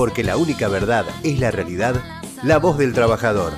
[0.00, 1.94] porque la única verdad es la realidad,
[2.42, 3.52] la voz del trabajador.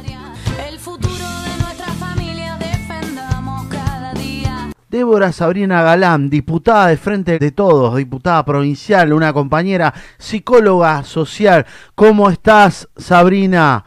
[0.68, 4.70] El futuro de nuestra familia defendamos cada día.
[4.88, 11.64] Débora Sabrina Galán, diputada de Frente de Todos, diputada provincial, una compañera psicóloga social.
[11.94, 13.84] ¿Cómo estás, Sabrina?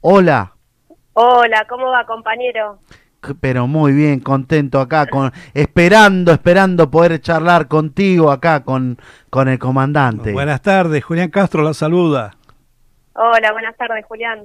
[0.00, 0.52] Hola.
[1.14, 2.78] Hola, ¿cómo va, compañero?
[3.40, 8.98] Pero muy bien, contento acá, con, esperando, esperando poder charlar contigo acá con,
[9.30, 10.32] con el comandante.
[10.32, 12.32] Buenas tardes, Julián Castro la saluda.
[13.14, 14.40] Hola, buenas tardes, Julián.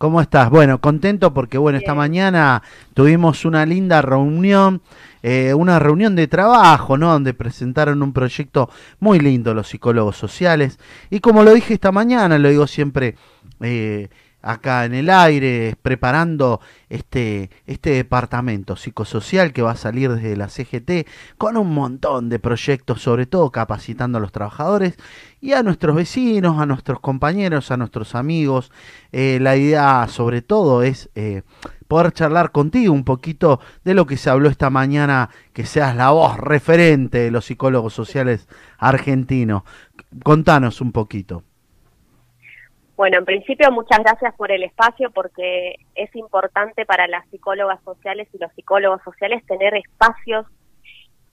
[0.00, 0.48] ¿Cómo estás?
[0.48, 2.62] Bueno, contento porque bueno, esta mañana
[2.94, 4.80] tuvimos una linda reunión,
[5.22, 7.12] eh, una reunión de trabajo, ¿no?
[7.12, 10.78] Donde presentaron un proyecto muy lindo los psicólogos sociales.
[11.10, 13.16] Y como lo dije esta mañana, lo digo siempre
[13.60, 14.08] eh,
[14.42, 20.48] acá en el aire, preparando este, este departamento psicosocial que va a salir desde la
[20.48, 24.96] CGT con un montón de proyectos, sobre todo capacitando a los trabajadores
[25.40, 28.72] y a nuestros vecinos, a nuestros compañeros, a nuestros amigos.
[29.12, 31.42] Eh, la idea sobre todo es eh,
[31.88, 36.10] poder charlar contigo un poquito de lo que se habló esta mañana, que seas la
[36.10, 38.48] voz referente de los psicólogos sociales
[38.78, 39.62] argentinos.
[40.22, 41.42] Contanos un poquito.
[43.00, 48.28] Bueno, en principio, muchas gracias por el espacio porque es importante para las psicólogas sociales
[48.34, 50.44] y los psicólogos sociales tener espacios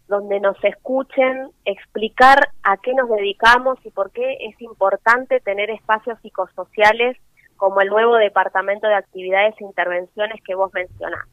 [0.08, 6.18] donde nos escuchen, explicar a qué nos dedicamos y por qué es importante tener espacios
[6.22, 7.18] psicosociales
[7.58, 11.28] como el nuevo Departamento de Actividades e Intervenciones que vos mencionás.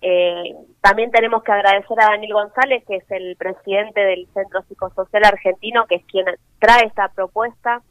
[0.00, 5.24] Eh, también tenemos que agradecer a Daniel González, que es el presidente del Centro Psicosocial
[5.24, 6.26] Argentino, que es quien
[6.60, 7.82] trae esta propuesta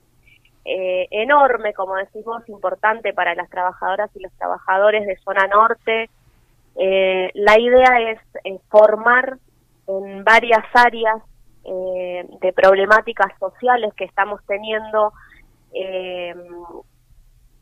[0.72, 6.11] eh, enorme, como decimos, importante para las trabajadoras y los trabajadores de zona norte.
[6.76, 9.39] Eh, la idea es formar
[9.88, 11.23] en varias áreas
[11.66, 15.11] eh, de problemáticas sociales que estamos teniendo
[15.73, 16.36] eh,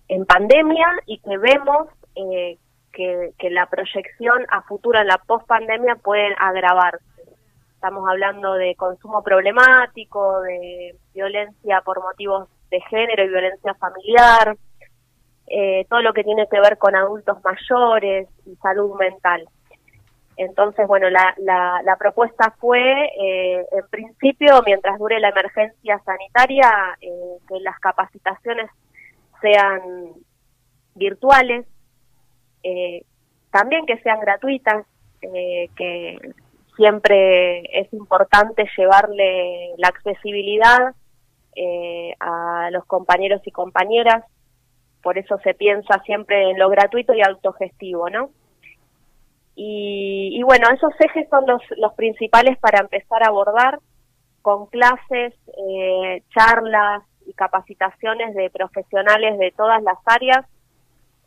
[0.09, 1.87] en pandemia y que vemos
[2.91, 7.05] que, que la proyección a futuro en la pospandemia pueden agravarse.
[7.73, 14.57] Estamos hablando de consumo problemático, de violencia por motivos de género y violencia familiar,
[15.47, 19.47] eh, todo lo que tiene que ver con adultos mayores y salud mental.
[20.35, 22.81] Entonces, bueno, la, la, la propuesta fue,
[23.19, 26.69] eh, en principio, mientras dure la emergencia sanitaria,
[27.01, 28.69] eh, que las capacitaciones
[29.41, 29.81] sean
[30.95, 31.65] virtuales,
[33.51, 34.85] también que sean gratuitas,
[35.21, 36.19] que
[36.75, 40.93] siempre es importante llevarle la accesibilidad
[41.57, 44.23] eh, a los compañeros y compañeras,
[45.01, 48.29] por eso se piensa siempre en lo gratuito y autogestivo, ¿no?
[49.55, 53.79] Y, y bueno, esos ejes son los, los principales para empezar a abordar
[54.43, 55.33] con clases,
[55.67, 60.45] eh, charlas y capacitaciones de profesionales de todas las áreas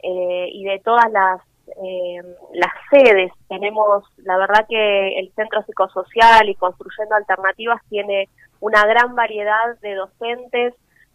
[0.03, 1.41] eh, y de todas las,
[1.83, 2.23] eh,
[2.55, 3.33] las sedes.
[3.49, 8.29] Tenemos, la verdad que el Centro Psicosocial y Construyendo Alternativas tiene
[8.61, 10.75] una gran variedad de docentes,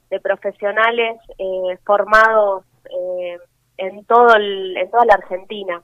[0.10, 3.38] de profesionales eh, formados eh,
[3.78, 5.82] en todo el, en toda la Argentina.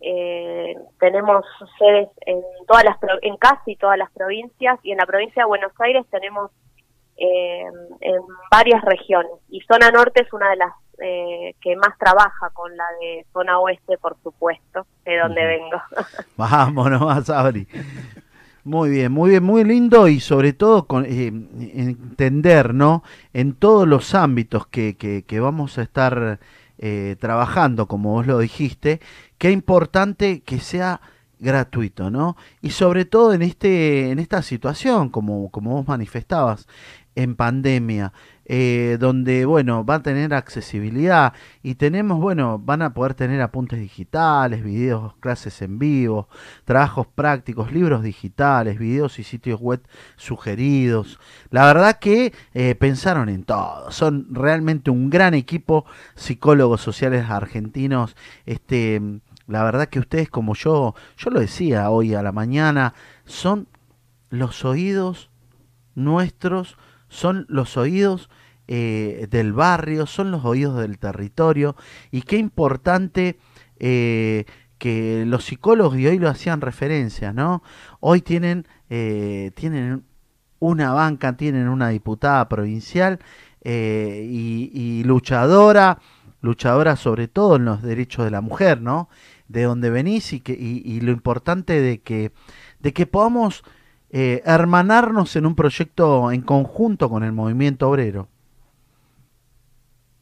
[0.00, 1.44] Eh, tenemos
[1.76, 5.72] sedes en todas las en casi todas las provincias y en la provincia de Buenos
[5.80, 6.52] Aires tenemos
[7.16, 7.64] eh,
[8.00, 12.76] en varias regiones y zona norte es una de las eh, que más trabaja con
[12.76, 15.82] la de zona oeste por supuesto de donde vengo
[16.36, 17.66] Vámonos, más Abri.
[18.68, 21.32] Muy bien, muy bien, muy lindo y sobre todo con, eh,
[21.72, 23.02] entender, ¿no?
[23.32, 26.38] En todos los ámbitos que, que, que vamos a estar
[26.76, 29.00] eh, trabajando, como vos lo dijiste,
[29.38, 31.00] qué importante que sea
[31.38, 32.36] gratuito, ¿no?
[32.60, 36.66] Y sobre todo en este, en esta situación, como, como vos manifestabas,
[37.14, 38.12] en pandemia,
[38.50, 43.78] eh, donde, bueno, va a tener accesibilidad y tenemos, bueno, van a poder tener apuntes
[43.78, 46.28] digitales, videos, clases en vivo,
[46.64, 49.82] trabajos prácticos, libros digitales, videos y sitios web
[50.16, 51.20] sugeridos.
[51.50, 53.90] La verdad que eh, pensaron en todo.
[53.90, 55.84] Son realmente un gran equipo
[56.14, 58.16] psicólogos sociales argentinos.
[58.46, 59.02] Este,
[59.46, 62.94] la verdad que ustedes, como yo, yo lo decía hoy a la mañana,
[63.26, 63.68] son
[64.30, 65.30] los oídos
[65.94, 66.78] nuestros,
[67.08, 68.28] son los oídos
[68.66, 71.74] eh, del barrio, son los oídos del territorio.
[72.10, 73.38] Y qué importante
[73.78, 74.44] eh,
[74.78, 77.62] que los psicólogos, y hoy lo hacían referencia, ¿no?
[78.00, 80.04] Hoy tienen, eh, tienen
[80.58, 83.20] una banca, tienen una diputada provincial
[83.64, 85.98] y, y luchadora,
[86.40, 89.08] luchadora sobre todo en los derechos de la mujer, ¿no?
[89.48, 92.32] De donde venís y, que, y, y lo importante de que,
[92.80, 93.64] de que podamos
[94.10, 98.28] eh, hermanarnos en un proyecto en conjunto con el movimiento obrero.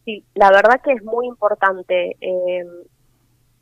[0.05, 2.65] Sí, la verdad que es muy importante eh,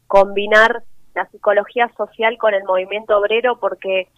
[0.06, 0.82] combinar
[1.15, 4.09] la psicología social con el movimiento obrero porque,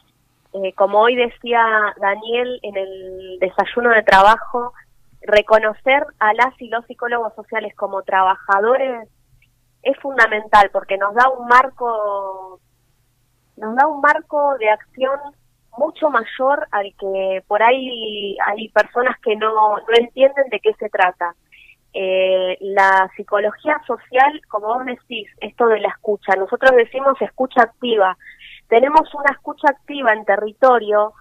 [0.53, 1.65] eh, como hoy decía
[2.01, 4.73] Daniel en el desayuno de trabajo,
[5.23, 9.09] reconocer a las y los psicólogos sociales como trabajadores
[9.83, 12.61] es fundamental porque nos da un marco
[13.57, 15.19] nos da un marco de acción
[15.77, 20.89] mucho mayor al que por ahí hay personas que no, no entienden de qué se
[20.89, 21.35] trata.
[21.93, 28.17] Eh, la psicología social, como vos decís, esto de la escucha, nosotros decimos escucha activa.
[28.69, 31.15] Tenemos una escucha activa en territorio,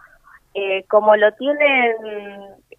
[0.53, 1.95] eh, como lo tienen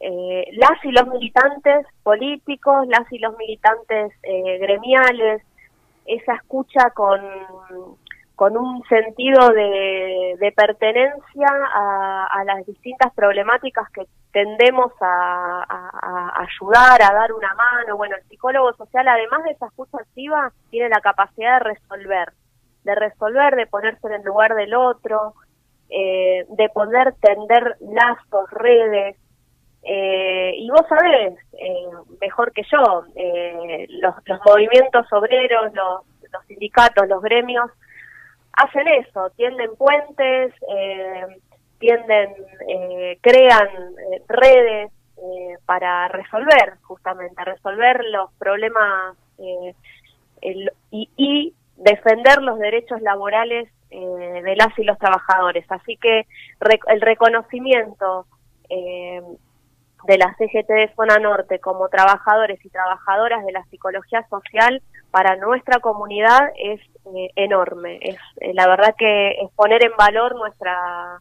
[0.00, 5.42] eh, las y los militantes políticos, las y los militantes eh, gremiales,
[6.06, 7.20] esa escucha con
[8.36, 17.14] con un sentido de, pertenencia a, las distintas problemáticas que tendemos a, a, ayudar, a
[17.14, 17.96] dar una mano.
[17.96, 22.32] Bueno, el psicólogo social, además de esa escucha activa, tiene la capacidad de resolver,
[22.84, 25.34] de resolver, de ponerse en el lugar del otro,
[25.88, 29.16] eh, de poder tender lazos, redes.
[29.82, 31.88] Eh, y vos sabés, eh,
[32.20, 37.70] mejor que yo, eh, los, los movimientos obreros, los, los sindicatos, los gremios,
[38.56, 41.26] hacen eso, tienden puentes, eh,
[41.78, 42.34] tienden,
[42.68, 44.90] eh, crean eh, redes
[45.64, 49.16] para resolver, justamente, resolver los problemas
[50.42, 55.64] el, y, y, defender los derechos laborales de las y los trabajadores.
[55.70, 56.26] Así que
[56.60, 58.26] rec el reconocimiento
[58.68, 65.36] de la CGT de Zona Norte como trabajadores y trabajadoras de la psicología social para
[65.36, 66.80] nuestra comunidad es
[67.14, 67.98] eh, enorme.
[68.02, 71.20] Es eh, la verdad que es poner en valor nuestra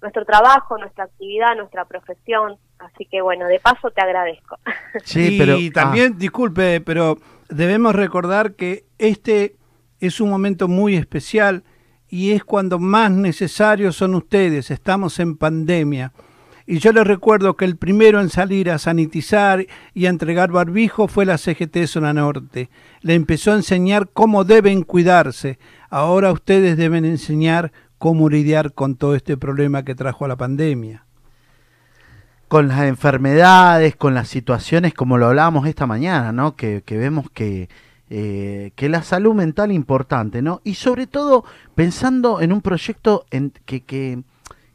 [0.00, 2.58] nuestro trabajo, nuestra actividad, nuestra profesión.
[2.78, 4.58] Así que bueno, de paso te agradezco.
[5.04, 6.16] Sí, pero y también ah.
[6.18, 7.16] disculpe, pero
[7.48, 9.56] debemos recordar que este
[10.00, 11.64] es un momento muy especial
[12.08, 14.70] y es cuando más necesarios son ustedes.
[14.70, 16.12] Estamos en pandemia.
[16.66, 21.08] Y yo les recuerdo que el primero en salir a sanitizar y a entregar barbijo
[21.08, 22.70] fue la CGT Zona Norte.
[23.02, 25.58] Le empezó a enseñar cómo deben cuidarse.
[25.90, 31.04] Ahora ustedes deben enseñar cómo lidiar con todo este problema que trajo la pandemia.
[32.48, 36.56] Con las enfermedades, con las situaciones como lo hablábamos esta mañana, ¿no?
[36.56, 37.68] Que, vemos que,
[38.08, 40.62] eh, que la salud mental es importante, ¿no?
[40.64, 41.44] Y sobre todo
[41.74, 44.22] pensando en un proyecto en, que, que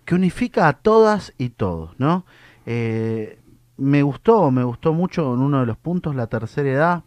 [0.10, 2.26] que unifica a todas y todos, ¿no?
[2.66, 3.38] Eh,
[3.78, 7.04] me gustó, me gustó mucho en uno de los puntos la tercera edad,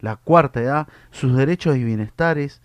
[0.00, 2.60] la cuarta edad, sus derechos y bienestares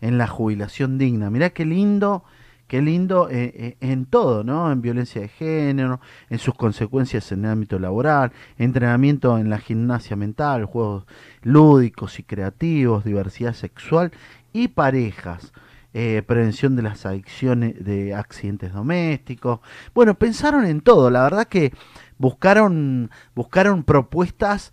[0.00, 1.28] en la jubilación digna.
[1.28, 2.24] Mirá qué lindo,
[2.68, 4.72] qué lindo eh, eh, en todo, ¿no?
[4.72, 10.16] En violencia de género, en sus consecuencias en el ámbito laboral, entrenamiento en la gimnasia
[10.16, 11.04] mental, juegos
[11.42, 14.10] lúdicos y creativos, diversidad sexual
[14.54, 15.52] y parejas
[15.94, 19.60] eh, prevención de las adicciones de accidentes domésticos.
[19.94, 21.72] Bueno, pensaron en todo, la verdad que
[22.18, 24.72] buscaron, buscaron propuestas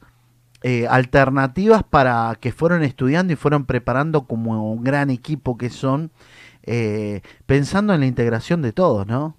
[0.61, 6.11] eh, alternativas para que fueron estudiando y fueron preparando como un gran equipo que son,
[6.63, 9.37] eh, pensando en la integración de todos, ¿no?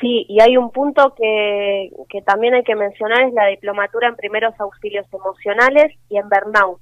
[0.00, 4.16] Sí, y hay un punto que, que también hay que mencionar, es la diplomatura en
[4.16, 6.80] primeros auxilios emocionales y en burnout.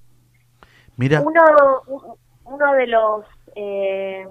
[0.97, 1.23] Mira.
[1.23, 1.43] Uno,
[2.51, 3.25] uno de los
[3.55, 4.27] eh,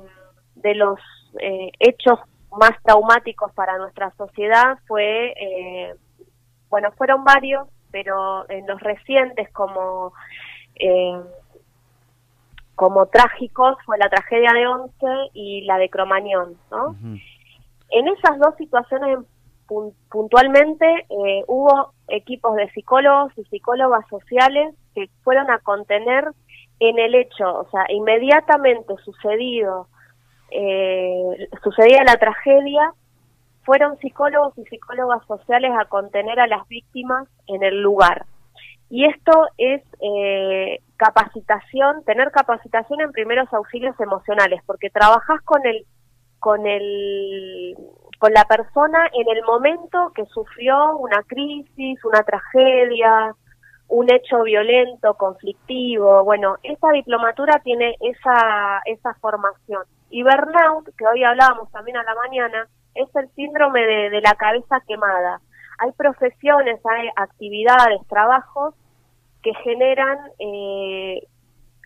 [0.55, 0.99] de los
[1.39, 2.19] eh, hechos
[2.51, 5.95] más traumáticos para nuestra sociedad fue, eh,
[6.69, 10.13] bueno, fueron varios, pero en los recientes como
[10.75, 11.19] eh,
[12.75, 16.89] como trágicos fue la tragedia de Once y la de Cromañón, ¿no?
[16.89, 17.21] Uh -huh.
[17.89, 19.19] En esas dos situaciones
[20.09, 26.31] puntualmente eh, hubo equipos de psicólogos y psicólogas sociales que fueron a contener
[26.79, 29.87] en el hecho, o sea, inmediatamente sucedido,
[30.51, 32.93] eh, sucedía la tragedia,
[33.63, 38.25] fueron psicólogos y psicólogas sociales a contener a las víctimas en el lugar.
[38.89, 45.85] Y esto es eh, capacitación, tener capacitación en primeros auxilios emocionales, porque trabajas con el,
[46.39, 47.75] con el,
[48.19, 53.35] con la persona en el momento que sufrió una crisis, una tragedia,
[53.89, 56.23] un hecho violento, conflictivo.
[56.23, 59.83] Bueno, esta diplomatura tiene esa, esa formación.
[60.09, 64.33] Y burnout, que hoy hablábamos también a la mañana, es el síndrome de, de la
[64.35, 65.41] cabeza quemada.
[65.79, 68.73] Hay profesiones, hay actividades, trabajos
[69.43, 71.27] que generan eh,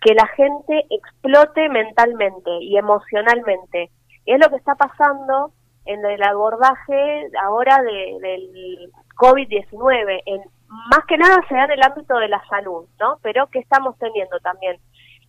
[0.00, 3.90] que la gente explote mentalmente y emocionalmente.
[4.24, 5.52] Y es lo que está pasando
[5.84, 10.22] en el abordaje ahora de, del COVID-19.
[10.26, 10.42] En
[10.90, 13.18] más que nada se da en el ámbito de la salud, ¿no?
[13.22, 14.78] Pero que estamos teniendo también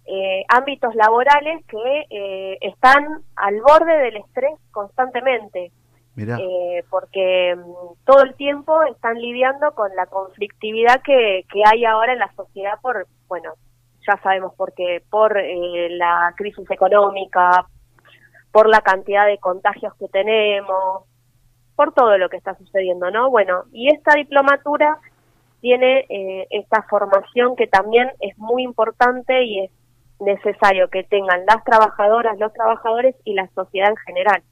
[0.05, 5.71] eh, ámbitos laborales que eh, están al borde del estrés constantemente,
[6.17, 12.13] eh, porque mm, todo el tiempo están lidiando con la conflictividad que, que hay ahora
[12.13, 13.53] en la sociedad por, bueno,
[14.07, 17.67] ya sabemos por qué, por eh, la crisis económica,
[18.51, 21.03] por la cantidad de contagios que tenemos,
[21.75, 23.29] por todo lo que está sucediendo, ¿no?
[23.29, 25.00] Bueno, y esta diplomatura
[25.63, 29.72] tiene eh, esta formación que también es muy importante y es
[30.20, 34.43] necesario que tengan las trabajadoras, los trabajadores y la sociedad en general.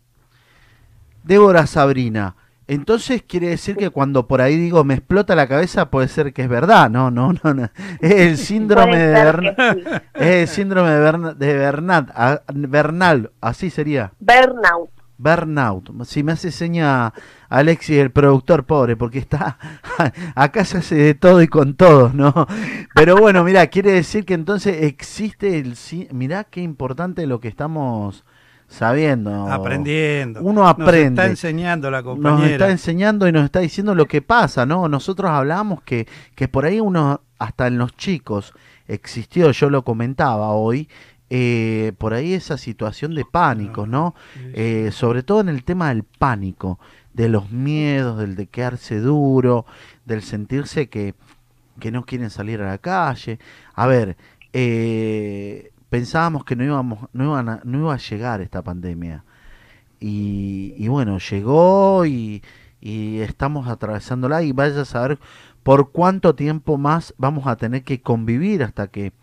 [1.23, 2.37] Débora Sabrina.
[2.65, 6.43] Entonces quiere decir que cuando por ahí digo me explota la cabeza puede ser que
[6.43, 7.63] es verdad, no, no, no, no.
[7.99, 9.83] Es el síndrome de Bernal, sí.
[10.15, 12.09] es el síndrome de, Berna- de Bernat,
[12.53, 14.13] Bernal, así sería.
[14.21, 14.89] Burnout.
[15.21, 15.91] Burnout.
[16.05, 17.13] Si me hace seña
[17.49, 19.57] Alexis, el productor pobre, porque está
[20.35, 22.47] acá se hace de todo y con todos, ¿no?
[22.95, 25.75] Pero bueno, mira, quiere decir que entonces existe el
[26.11, 28.23] mirá qué importante lo que estamos
[28.67, 29.51] sabiendo.
[29.51, 30.41] Aprendiendo.
[30.41, 31.21] Uno Nos aprende.
[31.21, 32.51] está enseñando la Nos compañera.
[32.51, 34.87] está enseñando y nos está diciendo lo que pasa, ¿no?
[34.87, 38.53] Nosotros hablamos que, que por ahí uno, hasta en los chicos,
[38.87, 40.87] existió, yo lo comentaba hoy,
[41.33, 44.13] eh, por ahí esa situación de pánico, ¿no?
[44.53, 46.77] Eh, sobre todo en el tema del pánico,
[47.13, 49.65] de los miedos, del de quedarse duro,
[50.05, 51.15] del sentirse que,
[51.79, 53.39] que no quieren salir a la calle.
[53.73, 54.17] A ver,
[54.51, 59.23] eh, pensábamos que no íbamos, no iban a- no iba a llegar esta pandemia.
[60.01, 62.41] Y, y bueno, llegó y,
[62.81, 65.19] y estamos atravesándola y vaya a saber
[65.63, 69.13] por cuánto tiempo más vamos a tener que convivir hasta que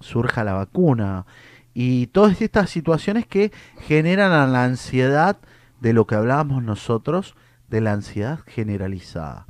[0.00, 1.26] surja la vacuna.
[1.74, 5.38] Y todas estas situaciones que generan la ansiedad
[5.80, 7.36] de lo que hablábamos nosotros,
[7.68, 9.46] de la ansiedad generalizada.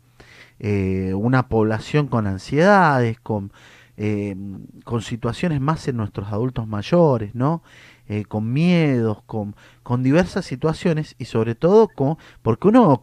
[0.59, 3.53] Eh, una población con ansiedades, con,
[3.97, 4.37] eh,
[4.85, 7.63] con situaciones más en nuestros adultos mayores, ¿no?
[8.11, 13.03] Eh, con miedos, con, con diversas situaciones y sobre todo con, porque uno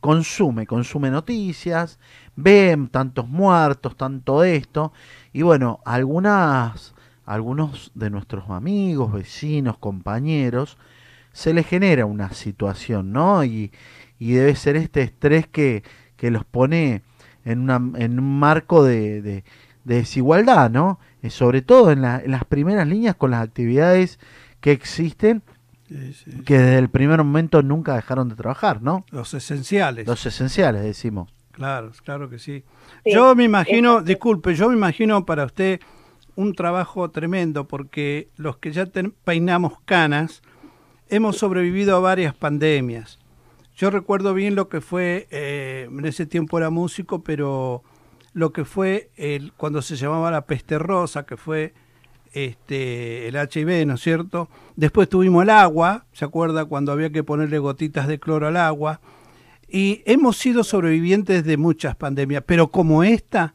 [0.00, 1.98] consume, consume noticias,
[2.36, 4.92] ve tantos muertos, tanto esto,
[5.32, 10.78] y bueno, algunas, algunos de nuestros amigos, vecinos, compañeros,
[11.32, 13.44] se les genera una situación, ¿no?
[13.44, 13.72] Y,
[14.18, 15.82] y debe ser este estrés que,
[16.16, 17.02] que los pone
[17.44, 19.44] en, una, en un marco de, de-
[19.86, 20.98] de desigualdad, ¿no?
[21.22, 24.18] Eh, sobre todo en, la- en las primeras líneas con las actividades
[24.60, 25.42] que existen,
[25.88, 26.30] Sí, sí.
[26.44, 29.04] que desde el primer momento nunca dejaron de trabajar, ¿no?
[29.12, 30.06] Los esenciales.
[30.08, 31.32] Los esenciales, decimos.
[31.52, 32.64] Claro, claro que sí.
[33.04, 35.80] Sí, yo me imagino, disculpe, yo me imagino para usted
[36.34, 40.42] un trabajo tremendo porque los que ya ten- peinamos canas
[41.08, 43.18] hemos sobrevivido a varias pandemias.
[43.76, 47.84] Yo recuerdo bien lo que fue, eh, en ese tiempo era músico, pero
[48.36, 51.72] lo que fue el, cuando se llamaba la peste rosa, que fue
[52.34, 54.50] este, el HIV, ¿no es cierto?
[54.76, 56.66] Después tuvimos el agua, ¿se acuerda?
[56.66, 59.00] Cuando había que ponerle gotitas de cloro al agua.
[59.66, 63.54] Y hemos sido sobrevivientes de muchas pandemias, pero como esta,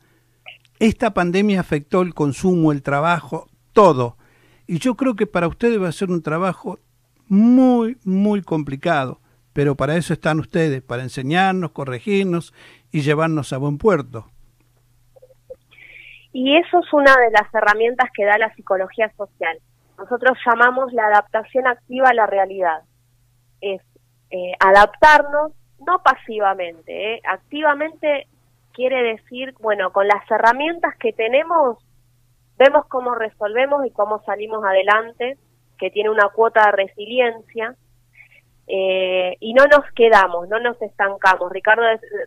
[0.79, 4.17] esta pandemia afectó el consumo, el trabajo, todo.
[4.65, 6.79] Y yo creo que para ustedes va a ser un trabajo
[7.27, 9.21] muy, muy complicado,
[9.53, 12.51] pero para eso están ustedes, para enseñarnos, corregirnos
[12.91, 14.30] y llevarnos a buen puerto.
[16.33, 19.59] Y eso es una de las herramientas que da la psicología social.
[19.97, 22.81] Nosotros llamamos la adaptación activa a la realidad.
[23.59, 23.81] Es
[24.31, 25.51] eh, adaptarnos,
[25.85, 27.21] no pasivamente, ¿eh?
[27.27, 28.27] activamente
[28.73, 31.77] quiere decir, bueno, con las herramientas que tenemos,
[32.57, 35.38] vemos cómo resolvemos y cómo salimos adelante,
[35.77, 37.75] que tiene una cuota de resiliencia,
[38.68, 41.51] eh, y no nos quedamos, no nos estancamos.
[41.51, 41.84] Ricardo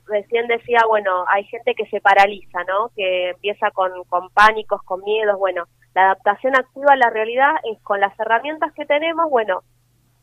[0.06, 2.90] recién decía, bueno, hay gente que se paraliza, ¿no?
[2.94, 5.38] Que empieza con, con pánicos, con miedos.
[5.38, 5.64] Bueno,
[5.94, 9.62] la adaptación activa a la realidad es con las herramientas que tenemos, bueno,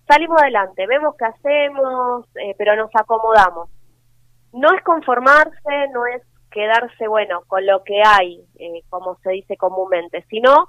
[0.07, 3.69] salimos adelante, vemos qué hacemos, eh, pero nos acomodamos.
[4.51, 9.55] No es conformarse, no es quedarse, bueno, con lo que hay, eh, como se dice
[9.55, 10.67] comúnmente, sino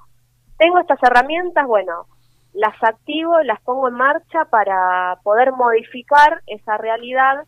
[0.57, 2.07] tengo estas herramientas, bueno,
[2.53, 7.45] las activo, las pongo en marcha para poder modificar esa realidad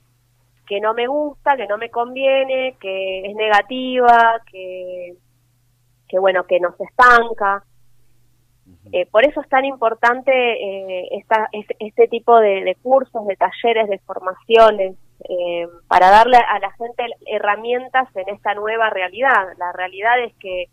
[0.67, 5.15] que no me gusta, que no me conviene, que es negativa, que,
[6.07, 7.63] que bueno, que nos estanca.
[8.91, 13.35] Eh, por eso es tan importante eh, esta, este, este tipo de, de cursos, de
[13.35, 14.95] talleres, de formaciones,
[15.29, 19.49] eh, para darle a la gente herramientas en esta nueva realidad.
[19.57, 20.69] La realidad es que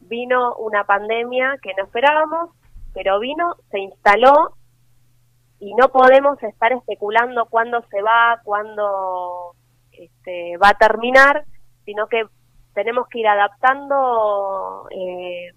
[0.00, 2.50] vino una pandemia que no esperábamos,
[2.94, 4.54] pero vino, se instaló
[5.58, 9.54] y no podemos estar especulando cuándo se va, cuándo
[9.92, 11.44] este, va a terminar,
[11.84, 12.24] sino que
[12.74, 15.52] tenemos que ir adaptando eh,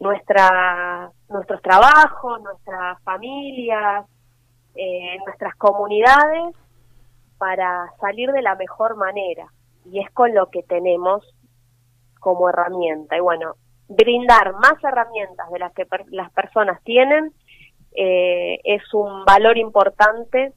[0.00, 4.06] nuestra, nuestros trabajos, nuestras familias,
[4.74, 6.56] eh, nuestras comunidades
[7.38, 9.46] para salir de la mejor manera.
[9.84, 11.22] Y es con lo que tenemos
[12.18, 13.16] como herramienta.
[13.16, 13.54] Y bueno,
[13.88, 17.32] brindar más herramientas de las que per- las personas tienen
[17.96, 20.52] eh, es un valor importante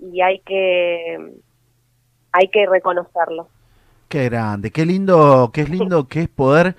[0.00, 1.16] y hay que
[2.32, 3.48] hay que reconocerlo.
[4.08, 6.76] Qué grande, qué lindo, qué es lindo que es poder,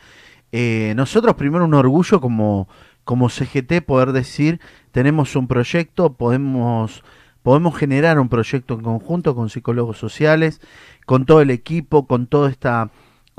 [0.51, 2.67] eh, nosotros primero un orgullo como,
[3.03, 4.59] como CGT poder decir,
[4.91, 7.03] tenemos un proyecto, podemos,
[7.43, 10.59] podemos generar un proyecto en conjunto con psicólogos sociales,
[11.05, 12.89] con todo el equipo, con toda esta,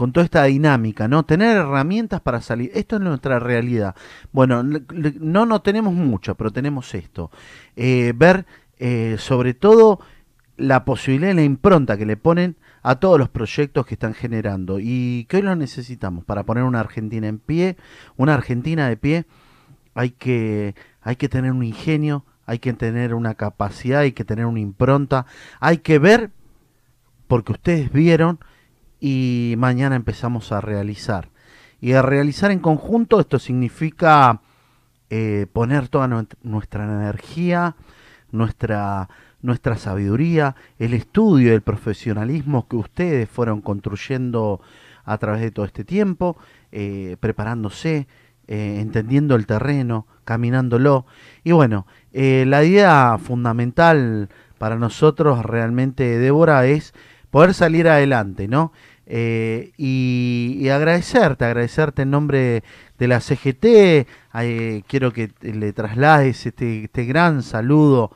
[0.00, 1.26] con toda esta dinámica, ¿no?
[1.26, 2.70] Tener herramientas para salir.
[2.72, 3.94] Esto es nuestra realidad.
[4.32, 7.30] Bueno, no, no tenemos mucho, pero tenemos esto.
[7.76, 8.46] Eh, ver,
[8.78, 10.00] eh, sobre todo,
[10.56, 14.78] la posibilidad y la impronta que le ponen a todos los proyectos que están generando
[14.80, 17.76] y que hoy lo necesitamos para poner una Argentina en pie,
[18.16, 19.26] una Argentina de pie,
[19.92, 24.46] hay que hay que tener un ingenio, hay que tener una capacidad, hay que tener
[24.46, 25.26] una impronta,
[25.60, 26.30] hay que ver
[27.28, 28.40] porque ustedes vieron
[29.00, 31.28] y mañana empezamos a realizar.
[31.80, 34.42] Y a realizar en conjunto esto significa
[35.08, 36.06] eh, poner toda
[36.42, 37.74] nuestra energía,
[38.30, 39.08] nuestra,
[39.40, 44.60] nuestra sabiduría, el estudio, el profesionalismo que ustedes fueron construyendo
[45.04, 46.36] a través de todo este tiempo,
[46.70, 48.06] eh, preparándose,
[48.46, 51.06] eh, entendiendo el terreno, caminándolo.
[51.42, 54.28] Y bueno, la idea fundamental
[54.58, 56.92] para nosotros realmente, Débora, es
[57.30, 58.72] poder salir adelante, ¿no?
[59.12, 62.62] Eh, y, agradecerte, agradecerte en nombre
[62.96, 64.06] de la CGT,
[64.86, 68.12] quiero que le traslades este, este gran saludo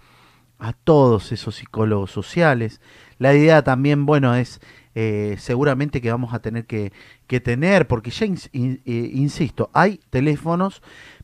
[0.60, 2.80] a todos esos psicólogos sociales.
[3.18, 4.60] La idea también, bueno, es
[4.94, 6.92] eh, seguramente que vamos a tener que,
[7.26, 10.80] que tener, porque ya, eh, insisto, hay teléfonos,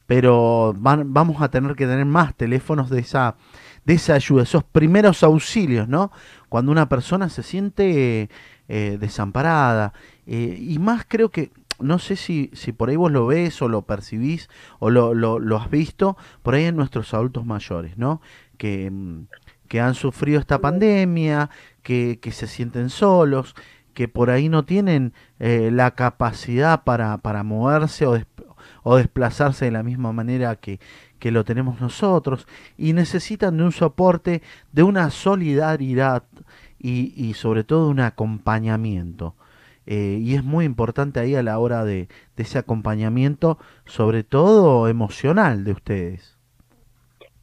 [0.06, 3.36] pero vamos a tener que tener más teléfonos de esa,
[3.84, 6.10] de esa ayuda, esos primeros auxilios, ¿no?
[6.48, 8.28] Cuando una persona se siente
[8.72, 9.92] eh, desamparada.
[10.26, 13.82] eh, y más creo que, no sé si, por ahí vos lo ves o lo
[13.82, 18.20] percibís o lo, has visto, por ahí en nuestros adultos mayores, ¿no?
[18.58, 19.26] Que, mm,
[19.66, 21.50] que han sufrido esta pandemia,
[21.82, 23.56] que, que se sienten solos,
[23.92, 28.16] que por ahí no tienen eh, la capacidad para, para moverse o,
[28.84, 30.78] o desplazarse de la misma manera que,
[31.18, 32.46] que lo tenemos nosotros
[32.78, 36.22] y necesitan de un soporte, de una solidaridad
[36.80, 39.34] y, y sobre todo un acompañamiento.
[39.86, 45.64] Eh, y es muy importante ahí a la hora de, ese acompañamiento, sobre todo emocional
[45.64, 46.38] de ustedes.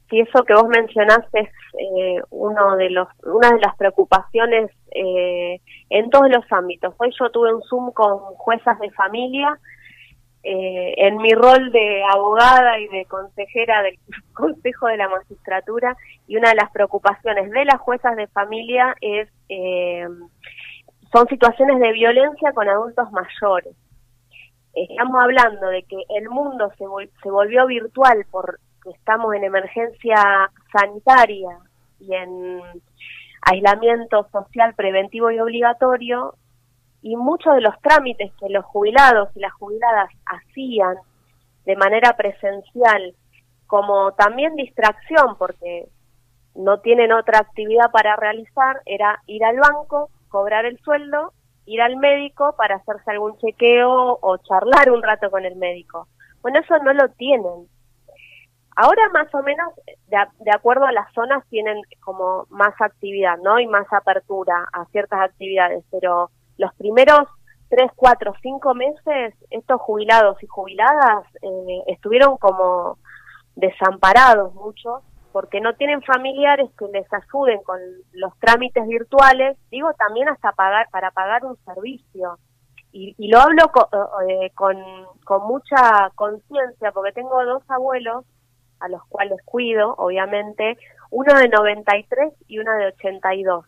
[0.10, 5.60] Si eso que vos mencionaste es eh, uno de los, una de las preocupaciones eh,
[5.90, 6.96] en todos los ámbitos.
[6.98, 9.60] Hoy yo tuve un Zoom con juezas de familia
[10.44, 14.00] eh, en mi rol de abogada y de consejera del
[14.34, 15.98] Consejo de la Magistratura
[16.28, 20.08] y una de las preocupaciones de las juezas de familia es eh,
[21.12, 23.74] son situaciones de violencia con adultos mayores.
[24.74, 26.86] Estamos hablando de que el mundo se,
[27.24, 28.60] se volvió virtual porque
[28.94, 31.58] estamos en emergencia sanitaria
[32.00, 32.62] y en
[33.42, 36.36] aislamiento social preventivo y obligatorio
[37.02, 40.98] y muchos de los trámites que los jubilados y las jubiladas hacían
[41.66, 43.16] de manera presencial
[43.66, 45.88] como también distracción porque
[46.58, 51.34] no tienen otra actividad para realizar era ir al banco, cobrar el sueldo,
[51.66, 56.08] ir al médico para hacerse algún chequeo o charlar un rato con el médico.
[56.42, 57.68] Bueno, eso no lo tienen.
[58.76, 59.74] Ahora más o menos,
[60.08, 63.60] de, de acuerdo a las zonas, tienen como más actividad, ¿no?
[63.60, 67.28] Y más apertura a ciertas actividades, pero los primeros
[67.70, 72.98] tres, cuatro, cinco meses, estos jubilados y jubiladas eh, estuvieron como
[73.56, 75.04] desamparados muchos
[75.38, 77.80] porque no tienen familiares que les ayuden con
[78.14, 82.40] los trámites virtuales, digo también hasta pagar para pagar un servicio.
[82.92, 83.88] Y, y lo hablo co-
[84.28, 84.76] eh, con,
[85.24, 88.26] con mucha conciencia porque tengo dos abuelos
[88.80, 90.76] a los cuales cuido, obviamente,
[91.12, 93.64] uno de 93 y uno de 82.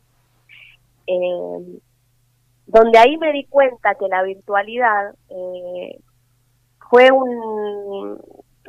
[1.05, 1.79] Eh,
[2.65, 5.99] donde ahí me di cuenta que la virtualidad eh,
[6.89, 8.19] fue un,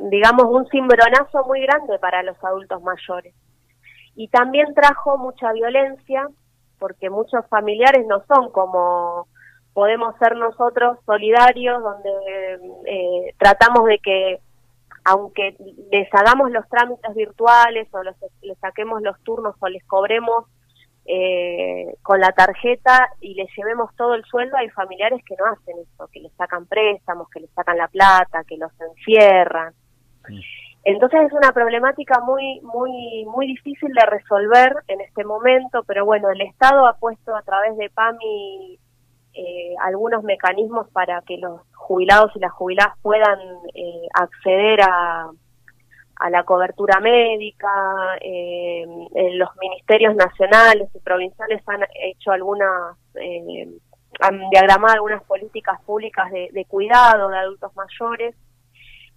[0.09, 3.33] digamos, un cimbronazo muy grande para los adultos mayores.
[4.15, 6.27] Y también trajo mucha violencia,
[6.79, 9.27] porque muchos familiares no son como
[9.73, 12.09] podemos ser nosotros solidarios, donde
[12.85, 14.39] eh, tratamos de que,
[15.05, 15.55] aunque
[15.91, 20.45] les hagamos los trámites virtuales o los, les saquemos los turnos o les cobremos
[21.05, 25.75] eh, con la tarjeta y le llevemos todo el sueldo, hay familiares que no hacen
[25.79, 29.73] eso, que le sacan préstamos, que le sacan la plata, que los encierran.
[30.83, 36.29] Entonces es una problemática muy, muy, muy difícil de resolver en este momento, pero bueno,
[36.31, 38.79] el Estado ha puesto a través de PAMI
[39.33, 43.39] eh, algunos mecanismos para que los jubilados y las jubiladas puedan
[43.75, 45.29] eh, acceder a,
[46.15, 48.17] a la cobertura médica.
[48.19, 48.85] Eh,
[49.33, 53.67] los ministerios nacionales y provinciales han hecho algunas, eh,
[54.19, 58.35] han diagramado algunas políticas públicas de, de cuidado de adultos mayores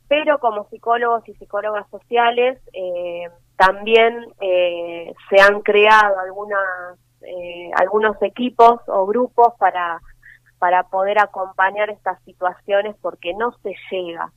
[0.08, 8.20] pero como psicólogos y psicólogas sociales eh, también eh, se han creado algunas eh, algunos
[8.22, 10.00] equipos o grupos para
[10.58, 14.30] para poder acompañar estas situaciones porque no se llega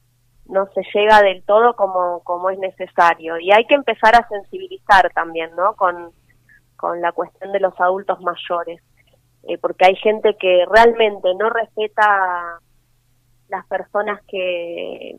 [0.46, 3.38] no se llega del todo como como es necesario.
[3.40, 6.12] Y hay que empezar a sensibilizar también no con
[6.78, 8.82] con la cuestión de los adultos mayores
[9.48, 12.60] eh, porque hay gente que realmente no respeta
[13.48, 15.18] las personas que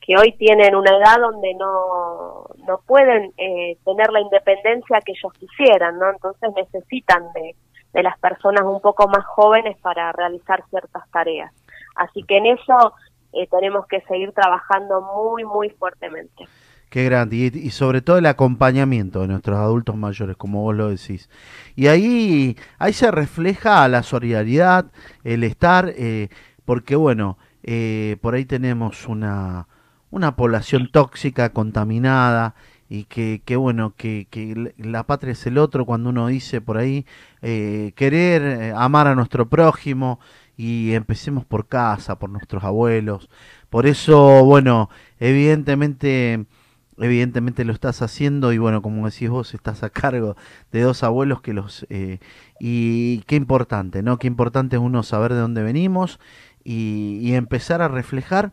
[0.00, 5.32] que hoy tienen una edad donde no, no pueden eh, tener la independencia que ellos
[5.34, 6.10] quisieran, ¿no?
[6.10, 7.54] Entonces necesitan de,
[7.92, 11.52] de las personas un poco más jóvenes para realizar ciertas tareas.
[11.96, 12.94] Así que en eso
[13.32, 16.46] eh, tenemos que seguir trabajando muy, muy fuertemente.
[16.88, 17.36] Qué grande.
[17.36, 21.30] Y, y, sobre todo el acompañamiento de nuestros adultos mayores, como vos lo decís.
[21.76, 24.86] Y ahí, ahí se refleja la solidaridad,
[25.22, 26.28] el estar, eh,
[26.64, 29.68] porque bueno, eh, por ahí tenemos una,
[30.10, 32.54] una población tóxica, contaminada,
[32.90, 34.26] y que, que bueno, que,
[34.76, 37.06] la patria es el otro cuando uno dice por ahí
[37.40, 40.18] eh, querer eh, amar a nuestro prójimo
[40.56, 43.30] y empecemos por casa, por nuestros abuelos.
[43.70, 46.46] Por eso, bueno, evidentemente,
[46.98, 50.36] evidentemente lo estás haciendo y bueno, como decís vos, estás a cargo
[50.72, 51.86] de dos abuelos que los...
[51.90, 52.18] Eh,
[52.58, 54.18] y qué importante, ¿no?
[54.18, 56.18] Qué importante es uno saber de dónde venimos
[56.64, 58.52] y empezar a reflejar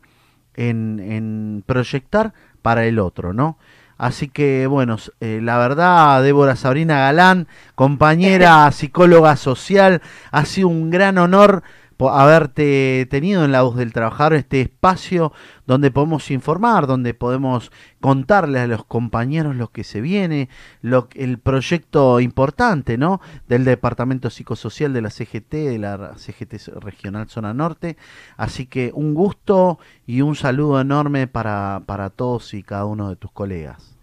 [0.58, 3.58] en, en proyectar para el otro, ¿no?
[3.98, 10.92] Así que, bueno, eh, la verdad, Débora Sabrina Galán, compañera psicóloga social, ha sido un
[10.92, 11.64] gran honor
[12.00, 15.32] haberte tenido en la voz del trabajador este espacio
[15.66, 20.50] donde podemos informar, donde podemos contarles a los compañeros lo que se viene,
[20.82, 23.20] lo, el proyecto importante ¿no?
[23.48, 27.98] del Departamento Psicosocial de la CGT, de la CGT Regional Zona Norte.
[28.38, 33.16] Así que un gusto y un saludo enorme para, para todos y cada uno de
[33.16, 33.98] tus colegas.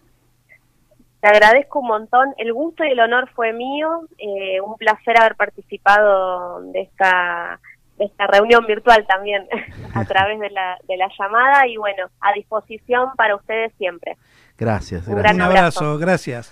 [1.25, 2.35] Te agradezco un montón.
[2.37, 4.01] El gusto y el honor fue mío.
[4.19, 7.59] Eh, un placer haber participado de esta
[7.97, 9.47] de esta reunión virtual también
[9.93, 14.17] a través de la, de la llamada y bueno, a disposición para ustedes siempre.
[14.57, 15.07] Gracias.
[15.07, 15.35] Un, gracias.
[15.35, 16.51] Un abrazo, gracias.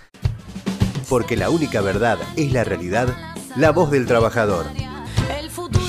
[1.09, 3.07] Porque la única verdad es la realidad,
[3.55, 4.65] la voz del trabajador.
[5.37, 5.82] El futuro